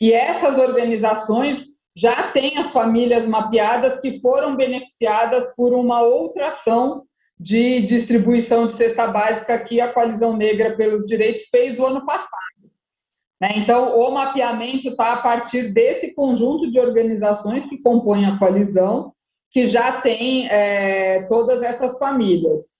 [0.00, 7.04] E essas organizações já têm as famílias mapeadas que foram beneficiadas por uma outra ação
[7.38, 12.49] de distribuição de cesta básica que a Coalizão Negra pelos Direitos fez o ano passado.
[13.40, 13.52] Né?
[13.56, 19.12] Então, o mapeamento está a partir desse conjunto de organizações que compõem a coalizão,
[19.50, 22.78] que já tem é, todas essas famílias.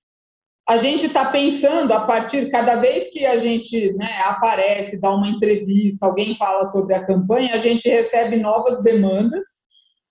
[0.68, 5.28] A gente está pensando, a partir, cada vez que a gente né, aparece, dá uma
[5.28, 9.44] entrevista, alguém fala sobre a campanha, a gente recebe novas demandas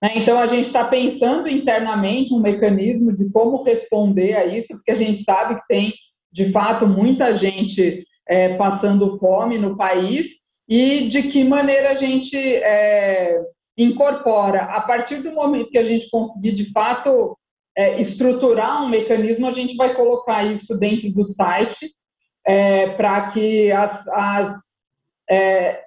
[0.02, 0.12] né?
[0.16, 4.96] Então, a gente está pensando internamente um mecanismo de como responder a isso, porque a
[4.96, 5.94] gente sabe que tem,
[6.32, 10.39] de fato, muita gente é, passando fome no país
[10.70, 13.42] e de que maneira a gente é,
[13.76, 14.62] incorpora.
[14.62, 17.36] A partir do momento que a gente conseguir, de fato,
[17.76, 21.92] é, estruturar um mecanismo, a gente vai colocar isso dentro do site
[22.46, 24.56] é, para que as, as
[25.28, 25.82] é,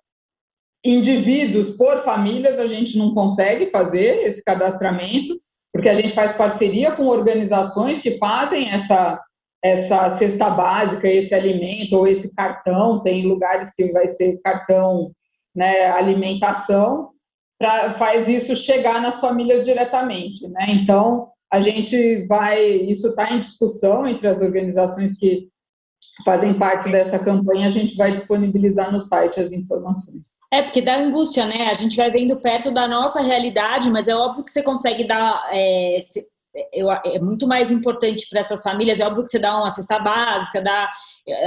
[0.84, 5.34] indivíduos por famílias, a gente não consegue fazer esse cadastramento,
[5.72, 9.18] porque a gente faz parceria com organizações que fazem essa,
[9.64, 13.02] essa cesta básica, esse alimento ou esse cartão.
[13.02, 15.12] Tem lugares que vai ser cartão
[15.56, 17.12] né, alimentação,
[17.58, 20.48] pra, faz isso chegar nas famílias diretamente.
[20.48, 20.66] Né?
[20.70, 25.48] Então, a gente vai, isso está em discussão entre as organizações que
[26.26, 30.22] fazem parte dessa campanha, a gente vai disponibilizar no site as informações.
[30.52, 31.68] É, porque dá angústia, né?
[31.70, 35.50] A gente vai vendo perto da nossa realidade, mas é óbvio que você consegue dar.
[35.52, 35.98] É,
[36.72, 40.00] eu, é muito mais importante para essas famílias, é óbvio que você dá uma cesta
[40.00, 40.90] básica, dá.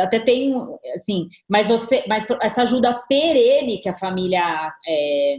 [0.02, 0.54] Até tem,
[0.94, 5.36] assim, mas você, mas essa ajuda perene que a família é,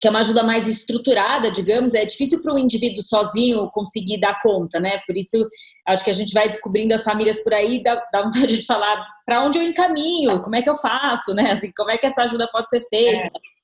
[0.00, 4.38] que é uma ajuda mais estruturada, digamos, é difícil para o indivíduo sozinho conseguir dar
[4.40, 5.00] conta, né?
[5.06, 5.48] Por isso,
[5.86, 9.02] acho que a gente vai descobrindo as famílias por aí, dá, dá vontade de falar
[9.24, 11.52] para onde eu encaminho, como é que eu faço, né?
[11.52, 13.22] Assim, como é que essa ajuda pode ser feita.
[13.22, 13.55] É.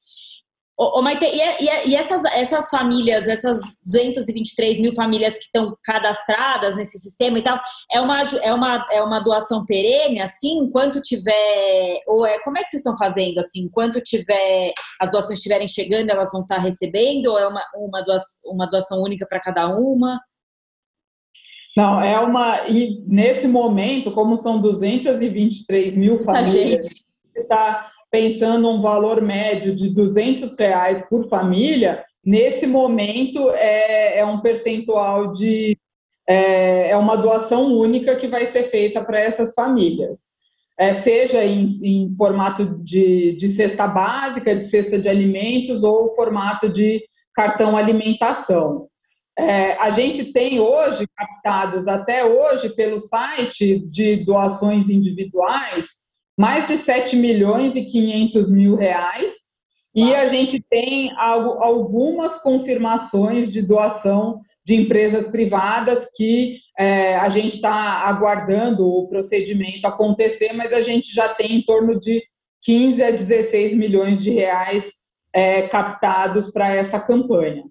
[0.82, 5.76] Ô, ô, Maite, e, e, e, essas, essas famílias, essas 223 mil famílias que estão
[5.84, 7.56] cadastradas nesse sistema e tal,
[7.92, 12.00] é uma, é uma, é uma doação perene, assim, enquanto tiver.
[12.08, 13.38] Ou é como é que vocês estão fazendo?
[13.38, 18.02] Assim, enquanto tiver as doações estiverem chegando, elas vão estar recebendo, ou é uma, uma,
[18.02, 20.18] doação, uma doação única para cada uma?
[21.76, 22.66] Não, é uma.
[22.66, 26.88] E nesse momento, como são 223 mil famílias,
[27.36, 34.40] está pensando um valor médio de 200 reais por família, nesse momento é, é um
[34.40, 35.78] percentual de.
[36.28, 40.30] É, é, uma doação única que vai ser feita para essas famílias.
[40.78, 46.68] É, seja em, em formato de, de, cesta básica, de cesta de alimentos ou formato
[46.68, 47.02] de
[47.34, 48.86] cartão alimentação.
[49.36, 56.01] É, a gente tem hoje captados até hoje pelo site de doações individuais
[56.36, 59.34] mais de 7 milhões e 500 mil reais.
[59.94, 67.56] E a gente tem algumas confirmações de doação de empresas privadas que é, a gente
[67.56, 72.22] está aguardando o procedimento acontecer, mas a gente já tem em torno de
[72.62, 74.92] 15 a 16 milhões de reais
[75.32, 77.64] é, captados para essa campanha.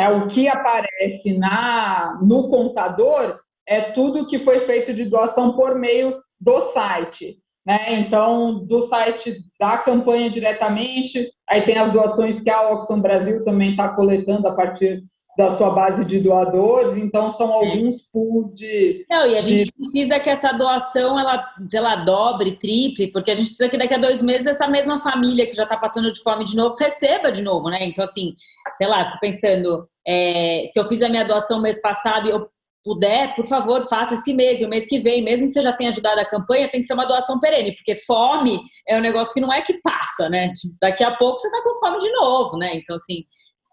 [0.00, 0.08] Né?
[0.10, 6.16] O que aparece na, no contador é tudo que foi feito de doação por meio
[6.40, 7.38] do site.
[7.66, 8.00] Né?
[8.00, 13.70] Então, do site da campanha diretamente, aí tem as doações que a Oxfam Brasil também
[13.70, 15.02] está coletando a partir
[15.36, 19.04] da sua base de doadores, então são alguns pools de.
[19.10, 19.72] Não, e a gente de...
[19.72, 23.98] precisa que essa doação ela, ela dobre, triple, porque a gente precisa que daqui a
[23.98, 27.42] dois meses essa mesma família que já está passando de fome de novo receba de
[27.42, 27.78] novo, né?
[27.82, 28.34] Então, assim,
[28.78, 32.48] sei lá, fico pensando, é, se eu fiz a minha doação mês passado e eu
[32.86, 35.72] puder, por favor, faça esse mês e o mês que vem, mesmo que você já
[35.72, 39.34] tenha ajudado a campanha, tem que ser uma doação perene, porque fome é um negócio
[39.34, 40.52] que não é que passa, né?
[40.52, 42.76] Tipo, daqui a pouco você está com fome de novo, né?
[42.76, 43.24] Então, assim,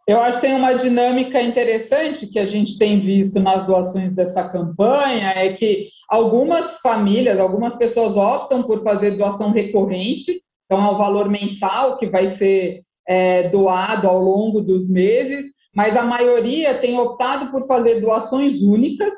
[0.07, 4.43] eu acho que tem uma dinâmica interessante que a gente tem visto nas doações dessa
[4.49, 10.97] campanha, é que algumas famílias, algumas pessoas optam por fazer doação recorrente, então é um
[10.97, 16.97] valor mensal que vai ser é, doado ao longo dos meses, mas a maioria tem
[16.99, 19.13] optado por fazer doações únicas,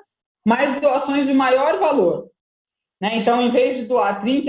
[0.46, 2.30] mas doações de maior valor.
[3.02, 3.18] Né?
[3.18, 4.44] Então, em vez de doar R$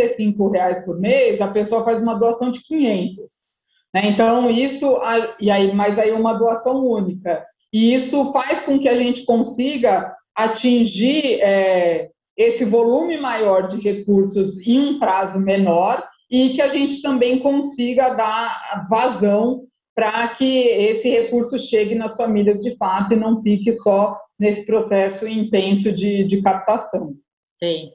[0.52, 3.46] reais por mês, a pessoa faz uma doação de 500.
[3.92, 4.10] Né?
[4.10, 4.98] Então, isso,
[5.40, 7.44] e aí, mas aí uma doação única.
[7.72, 14.58] E isso faz com que a gente consiga atingir é, esse volume maior de recursos
[14.66, 19.65] em um prazo menor e que a gente também consiga dar vazão
[19.96, 25.26] para que esse recurso chegue nas famílias de fato e não fique só nesse processo
[25.26, 27.14] intenso de, de captação.
[27.58, 27.90] Sim.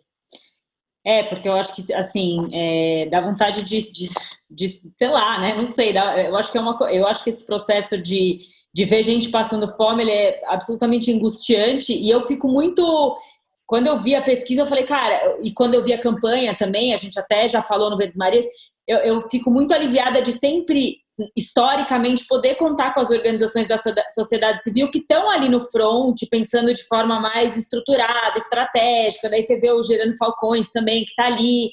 [1.06, 4.10] É, porque eu acho que, assim, é, dá vontade de, de
[4.52, 5.56] de, sei lá, né?
[5.56, 5.94] Não sei,
[6.28, 8.40] eu acho que é uma eu acho que esse processo de,
[8.74, 13.18] de ver gente passando fome ele é absolutamente angustiante e eu fico muito
[13.66, 16.94] quando eu vi a pesquisa, eu falei, cara, e quando eu vi a campanha também,
[16.94, 18.46] a gente até já falou no Verdes Marias,
[18.86, 20.98] eu, eu fico muito aliviada de sempre,
[21.36, 23.78] historicamente, poder contar com as organizações da
[24.12, 29.30] sociedade civil que estão ali no front, pensando de forma mais estruturada, estratégica.
[29.30, 31.70] Daí você vê o Gerando Falcões também, que está ali,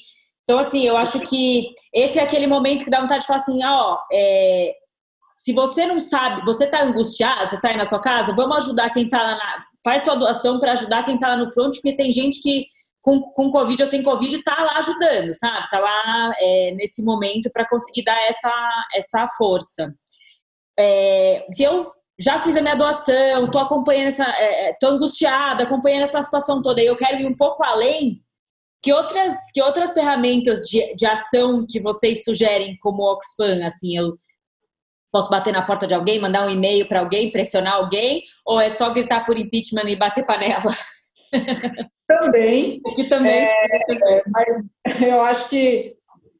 [0.49, 3.63] então, assim, eu acho que esse é aquele momento que dá vontade de falar assim,
[3.63, 4.73] ó, é,
[5.43, 8.89] se você não sabe, você está angustiado, você está aí na sua casa, vamos ajudar
[8.89, 11.95] quem está lá na, faz sua doação para ajudar quem está lá no front, porque
[11.95, 12.65] tem gente que
[13.01, 15.63] com, com Covid ou sem Covid está lá ajudando, sabe?
[15.65, 19.93] Está lá é, nesse momento para conseguir dar essa, essa força.
[20.77, 24.25] É, se eu já fiz a minha doação, estou acompanhando essa,
[24.71, 28.21] estou é, angustiada, acompanhando essa situação toda, e eu quero ir um pouco além,
[28.83, 33.65] que outras, que outras ferramentas de, de ação que vocês sugerem como Oxfam?
[33.65, 34.17] Assim, eu
[35.11, 38.69] posso bater na porta de alguém, mandar um e-mail para alguém, pressionar alguém, ou é
[38.69, 40.73] só gritar por impeachment e bater panela?
[42.09, 42.81] Também.
[42.95, 43.31] Que também.
[43.31, 44.65] É, mas
[44.99, 45.93] eu acho que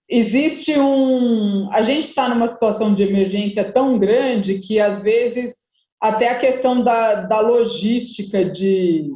[0.10, 1.70] existe um.
[1.72, 5.60] A gente está numa situação de emergência tão grande que às vezes
[6.02, 9.12] até a questão da, da logística de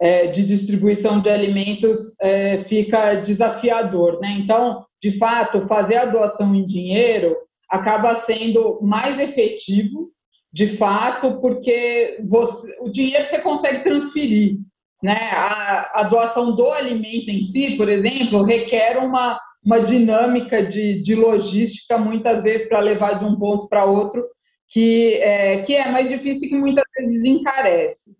[0.00, 4.18] é, de distribuição de alimentos é, fica desafiador.
[4.18, 4.36] Né?
[4.40, 7.36] Então, de fato, fazer a doação em dinheiro
[7.70, 10.10] acaba sendo mais efetivo,
[10.52, 14.58] de fato, porque você, o dinheiro você consegue transferir.
[15.02, 15.30] Né?
[15.32, 21.14] A, a, doação do alimento em si, por exemplo, requer uma, uma dinâmica de, de
[21.14, 24.24] logística, muitas vezes, para levar de um ponto para outro,
[24.68, 28.12] que é, que é mais difícil e que muitas vezes encarece.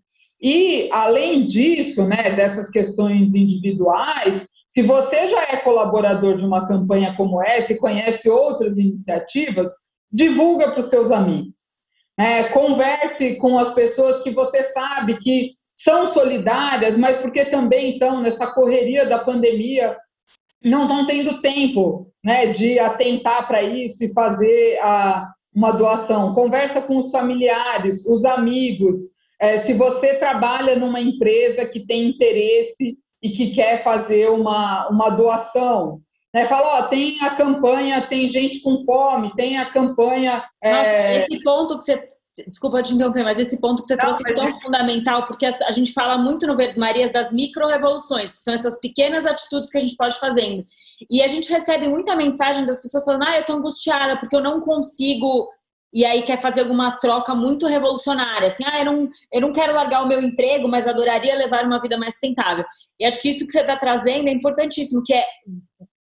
[0.42, 7.14] E, além disso, né, dessas questões individuais, se você já é colaborador de uma campanha
[7.16, 9.70] como essa e conhece outras iniciativas,
[10.10, 11.72] divulga para os seus amigos.
[12.18, 12.48] Né?
[12.48, 18.46] Converse com as pessoas que você sabe que são solidárias, mas porque também estão nessa
[18.52, 19.96] correria da pandemia,
[20.64, 26.34] não estão tendo tempo né, de atentar para isso e fazer a, uma doação.
[26.34, 29.00] Conversa com os familiares, os amigos,
[29.40, 35.10] é, se você trabalha numa empresa que tem interesse e que quer fazer uma, uma
[35.10, 36.00] doação,
[36.32, 36.46] né?
[36.46, 40.42] Fala, ó, tem a campanha, tem gente com fome, tem a campanha.
[40.62, 41.18] É...
[41.18, 42.11] esse ponto que você.
[42.48, 45.54] Desculpa te interromper, mas esse ponto que você Não, trouxe é tão fundamental, porque a,
[45.66, 49.76] a, gente fala muito no Verdes Marias das micro-revoluções, que são essas pequenas atitudes que
[49.76, 50.64] a gente pode fazendo.
[51.10, 54.42] E a gente recebe muita mensagem das pessoas falando: ah, eu tô angustiada porque eu
[54.42, 55.48] não consigo
[55.92, 59.74] e aí quer fazer alguma troca muito revolucionária, assim, ah, eu não, eu não quero
[59.74, 62.64] largar o meu emprego, mas adoraria levar uma vida mais sustentável.
[62.98, 65.22] E acho que isso que você está trazendo é importantíssimo, que é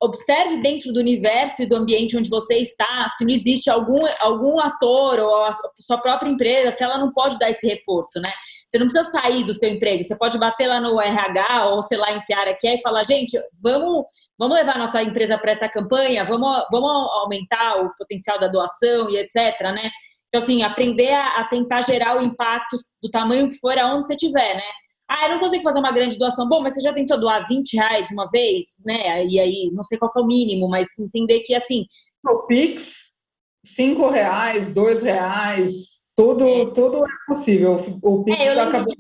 [0.02, 4.60] observe dentro do universo e do ambiente onde você está, se não existe algum, algum
[4.60, 8.32] ator ou a sua própria empresa, se ela não pode dar esse reforço, né?
[8.70, 11.98] Você não precisa sair do seu emprego, você pode bater lá no RH ou sei
[11.98, 14.06] lá em que área que é e falar, gente, vamos
[14.38, 16.92] vamos levar nossa empresa para essa campanha, vamos, vamos
[17.22, 19.90] aumentar o potencial da doação e etc, né?
[20.28, 24.16] Então, assim, aprender a, a tentar gerar o impacto do tamanho que for aonde você
[24.16, 24.64] estiver, né?
[25.08, 26.48] Ah, eu não consigo fazer uma grande doação.
[26.48, 29.26] Bom, mas você já tentou doar 20 reais uma vez, né?
[29.26, 31.86] E aí, não sei qual é o mínimo, mas entender que, assim...
[32.28, 32.96] O Pix,
[33.66, 35.74] 5 reais, 2 reais,
[36.16, 38.00] tudo é, tudo é possível.
[38.02, 38.94] O Pix é, acabou...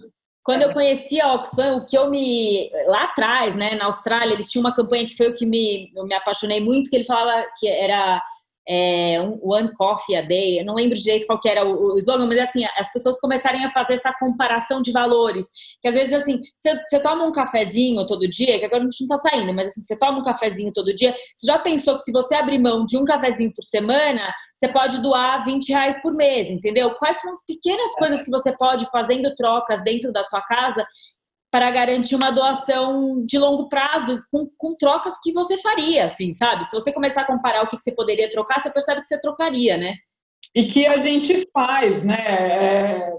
[0.43, 2.69] Quando eu conheci a Oxfam, o que eu me.
[2.85, 6.05] Lá atrás, né, na Austrália, eles tinham uma campanha que foi o que me, eu
[6.05, 8.21] me apaixonei muito, que ele falava que era
[8.67, 11.97] é, um One Coffee a Day, eu não lembro direito qual que era o, o
[11.99, 15.47] slogan, mas assim, as pessoas começarem a fazer essa comparação de valores,
[15.81, 19.07] que às vezes assim, você, toma um cafezinho todo dia, que agora a gente não
[19.07, 22.11] tá saindo, mas assim, você toma um cafezinho todo dia, você já pensou que se
[22.11, 26.49] você abrir mão de um cafezinho por semana, você pode doar 20 reais por mês,
[26.49, 26.91] entendeu?
[26.95, 30.85] Quais são as pequenas coisas que você pode fazendo trocas dentro da sua casa
[31.55, 36.65] para garantir uma doação de longo prazo com, com, trocas que você faria, assim, sabe?
[36.65, 39.21] Se você começar a comparar o que, que você poderia trocar, você percebe que você
[39.21, 39.95] trocaria, né?
[40.53, 42.17] E que a gente faz, né?
[42.17, 43.09] É,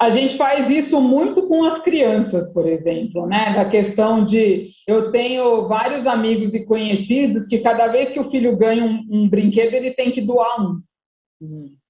[0.00, 3.54] a gente faz isso muito com as crianças, por exemplo, né?
[3.54, 8.56] Da questão de eu tenho vários amigos e conhecidos que cada vez que o filho
[8.56, 10.80] ganha um, um brinquedo, ele tem que doar um.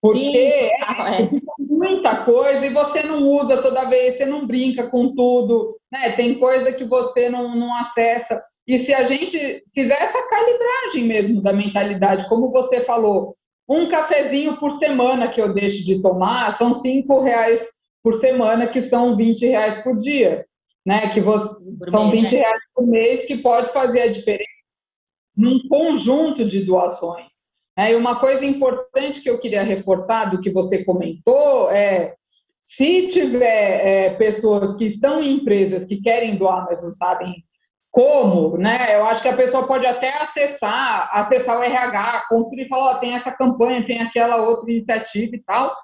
[0.00, 1.30] Porque Sim, é, é.
[1.58, 6.12] muita coisa e você não usa toda vez, você não brinca com tudo, né?
[6.12, 8.42] Tem coisa que você não, não acessa.
[8.66, 9.38] E se a gente
[9.72, 13.36] fizer essa calibragem mesmo da mentalidade, como você falou,
[13.68, 17.64] um cafezinho por semana que eu deixo de tomar são cinco reais
[18.02, 20.46] por semana, que são 20 reais por dia,
[20.84, 21.10] né?
[21.10, 21.56] Que você,
[21.88, 22.38] são mês, 20 né?
[22.40, 24.56] reais por mês que pode fazer a diferença
[25.36, 27.35] num conjunto de doações.
[27.78, 32.14] É, e uma coisa importante que eu queria reforçar do que você comentou é
[32.64, 37.34] se tiver é, pessoas que estão em empresas que querem doar, mas não sabem
[37.90, 38.96] como, né?
[38.96, 43.00] Eu acho que a pessoa pode até acessar, acessar o RH, construir e falar, oh,
[43.00, 45.74] tem essa campanha, tem aquela outra iniciativa e tal.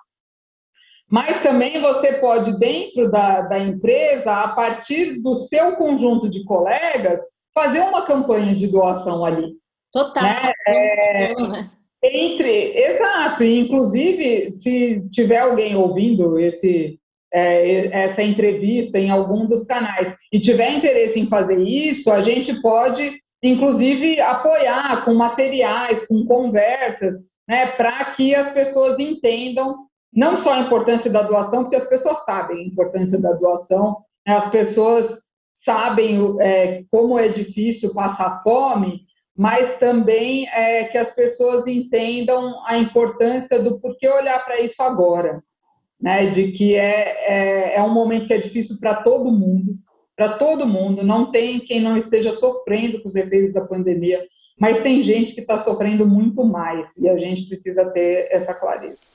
[1.09, 7.21] Mas também você pode, dentro da, da empresa, a partir do seu conjunto de colegas,
[7.55, 9.55] fazer uma campanha de doação ali.
[9.93, 10.23] Total.
[10.23, 10.53] Né?
[10.67, 11.71] É, né?
[12.03, 16.99] Entre, exato, e inclusive se tiver alguém ouvindo esse,
[17.33, 22.61] é, essa entrevista em algum dos canais e tiver interesse em fazer isso, a gente
[22.61, 27.15] pode, inclusive, apoiar com materiais, com conversas,
[27.49, 29.77] né, para que as pessoas entendam
[30.13, 34.35] não só a importância da doação, porque as pessoas sabem a importância da doação, né,
[34.35, 35.23] as pessoas
[35.55, 39.03] sabem é, como é difícil passar fome,
[39.37, 45.43] mas também é, que as pessoas entendam a importância do porquê olhar para isso agora,
[46.01, 46.31] né?
[46.31, 49.77] De que é, é, é um momento que é difícil para todo mundo,
[50.15, 51.03] para todo mundo.
[51.03, 54.23] Não tem quem não esteja sofrendo com os efeitos da pandemia,
[54.59, 59.12] mas tem gente que está sofrendo muito mais e a gente precisa ter essa clareza.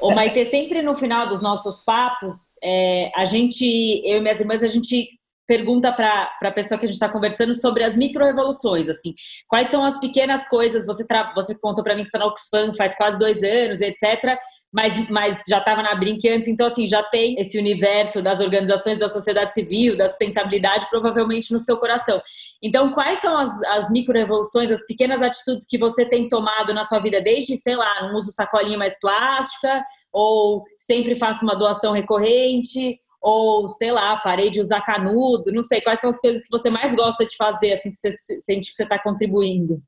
[0.00, 3.64] Ô, Maite, sempre no final dos nossos papos, é, a gente,
[4.04, 5.08] eu e minhas irmãs, a gente
[5.46, 9.14] pergunta para a pessoa que a gente está conversando sobre as micro-revoluções, assim.
[9.48, 12.74] Quais são as pequenas coisas, você, você contou para mim que você é na Oxfam
[12.74, 14.36] faz quase dois anos, etc.,
[14.76, 18.98] mas, mas já estava na Brink antes, então assim, já tem esse universo das organizações
[18.98, 22.20] da sociedade civil, da sustentabilidade, provavelmente no seu coração.
[22.62, 26.98] Então, quais são as, as micro-revoluções, as pequenas atitudes que você tem tomado na sua
[26.98, 33.00] vida, desde, sei lá, não uso sacolinha mais plástica, ou sempre faço uma doação recorrente,
[33.22, 36.68] ou, sei lá, parei de usar canudo, não sei, quais são as coisas que você
[36.68, 38.10] mais gosta de fazer, assim, que você
[38.42, 39.82] sente que você está contribuindo?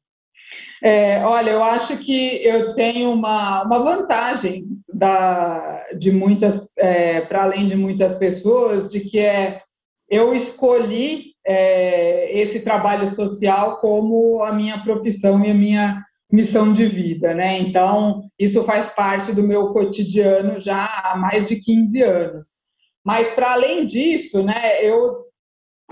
[0.83, 7.43] É, olha, eu acho que eu tenho uma, uma vantagem da, de muitas, é, para
[7.43, 9.63] além de muitas pessoas, de que é
[10.09, 16.87] eu escolhi é, esse trabalho social como a minha profissão e a minha missão de
[16.87, 17.59] vida, né?
[17.59, 22.49] Então, isso faz parte do meu cotidiano já há mais de 15 anos.
[23.05, 25.25] Mas, para além disso, né, eu,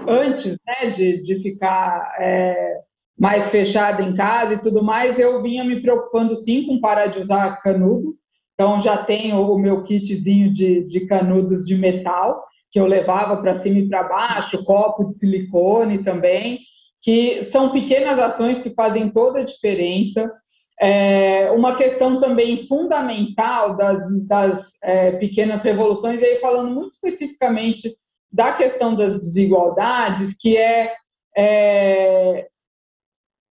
[0.06, 2.80] antes né, de, de ficar é,
[3.18, 7.20] mais fechada em casa e tudo mais, eu vinha me preocupando sim com parar de
[7.20, 8.14] usar canudo.
[8.54, 13.54] Então já tenho o meu kitzinho de, de canudos de metal, que eu levava para
[13.56, 16.60] cima e para baixo, copo de silicone também,
[17.02, 20.30] que são pequenas ações que fazem toda a diferença.
[20.78, 27.96] É, uma questão também fundamental das, das é, pequenas revoluções, e aí falando muito especificamente
[28.30, 30.92] da questão das desigualdades, que é,
[31.34, 32.46] é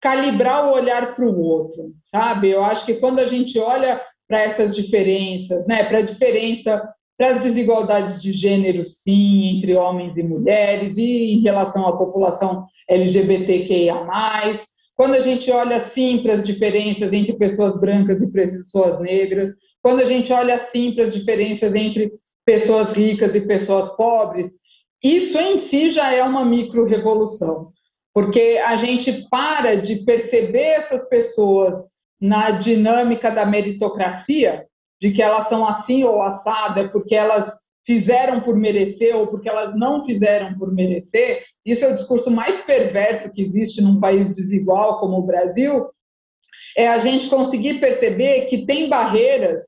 [0.06, 2.48] calibrar o olhar para o outro, sabe?
[2.48, 6.80] Eu acho que quando a gente olha para essas diferenças, né, para a diferença,
[7.18, 12.66] para as desigualdades de gênero, sim, entre homens e mulheres, e em relação à população
[12.88, 14.06] LGBTQIA,
[14.94, 19.50] quando a gente olha sim para as diferenças entre pessoas brancas e pessoas negras,
[19.82, 22.12] quando a gente olha sim para as diferenças entre
[22.44, 24.52] pessoas ricas e pessoas pobres,
[25.02, 27.72] isso em si já é uma micro-revolução,
[28.16, 31.74] porque a gente para de perceber essas pessoas
[32.18, 34.64] na dinâmica da meritocracia,
[34.98, 37.54] de que elas são assim ou assada, porque elas
[37.86, 41.44] fizeram por merecer ou porque elas não fizeram por merecer.
[41.62, 45.86] Isso é o discurso mais perverso que existe num país desigual como o Brasil.
[46.74, 49.60] É a gente conseguir perceber que tem barreiras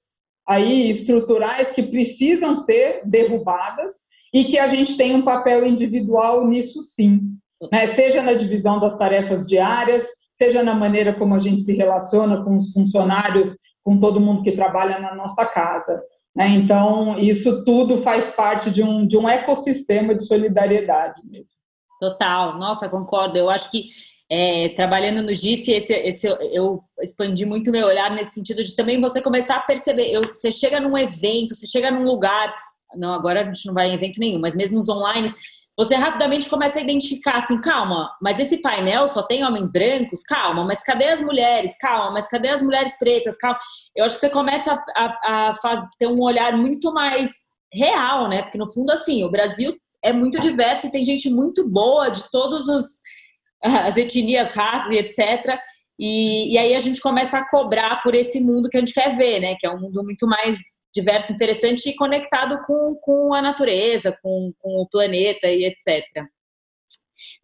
[0.48, 3.92] aí estruturais que precisam ser derrubadas
[4.32, 7.36] e que a gente tem um papel individual nisso sim,
[7.72, 7.86] né?
[7.86, 10.06] seja na divisão das tarefas diárias,
[10.36, 14.52] seja na maneira como a gente se relaciona com os funcionários, com todo mundo que
[14.52, 16.02] trabalha na nossa casa.
[16.34, 16.48] Né?
[16.50, 21.58] Então, isso tudo faz parte de um, de um ecossistema de solidariedade mesmo.
[22.00, 23.36] Total, nossa, concordo.
[23.36, 23.86] Eu acho que
[24.30, 29.00] é, trabalhando no GIF, esse, esse, eu expandi muito meu olhar nesse sentido de também
[29.00, 30.10] você começar a perceber.
[30.10, 32.54] Eu, você chega num evento, você chega num lugar,
[32.94, 35.32] não, agora a gente não vai em evento nenhum, mas mesmo nos online,
[35.78, 40.24] você rapidamente começa a identificar assim, calma, mas esse painel só tem homens brancos?
[40.24, 41.76] Calma, mas cadê as mulheres?
[41.78, 43.36] Calma, mas cadê as mulheres pretas?
[43.36, 43.56] Calma.
[43.94, 47.30] Eu acho que você começa a, a, a ter um olhar muito mais
[47.72, 48.42] real, né?
[48.42, 49.72] Porque no fundo, assim, o Brasil
[50.04, 52.84] é muito diverso e tem gente muito boa de todos os
[53.62, 55.60] as etnias, raças e etc.
[55.96, 59.16] E, e aí a gente começa a cobrar por esse mundo que a gente quer
[59.16, 59.54] ver, né?
[59.54, 60.58] Que é um mundo muito mais
[61.00, 66.04] diverso, interessante e conectado com, com a natureza, com, com o planeta e etc.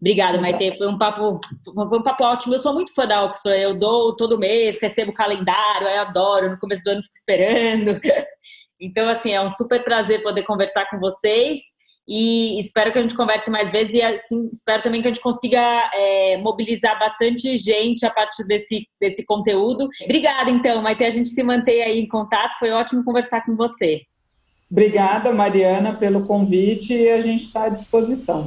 [0.01, 0.77] Obrigada, Maite.
[0.77, 2.55] Foi um papo, foi um papo ótimo.
[2.55, 3.61] Eu sou muito fã da Oxford.
[3.61, 6.51] Eu dou todo mês, recebo o calendário, eu adoro.
[6.51, 8.01] No começo do ano fico esperando.
[8.81, 11.61] Então, assim, é um super prazer poder conversar com vocês
[12.07, 15.23] e espero que a gente converse mais vezes e assim, espero também que a gente
[15.23, 15.61] consiga
[15.95, 19.89] é, mobilizar bastante gente a partir desse, desse conteúdo.
[20.03, 24.03] Obrigada, então, Maite, a gente se mantém aí em contato, foi ótimo conversar com você.
[24.71, 28.43] Obrigada, Mariana, pelo convite e a gente está à disposição.